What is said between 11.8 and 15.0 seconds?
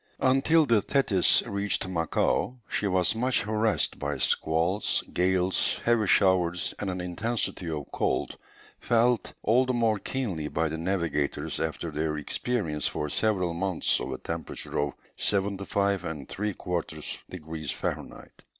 their experience for several months of a temperature of